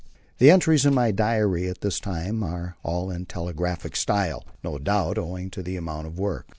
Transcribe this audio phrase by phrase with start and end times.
[0.39, 5.19] The entries in my diary at this time are all in telegraphic style, no doubt
[5.19, 6.49] owing to the amount of work.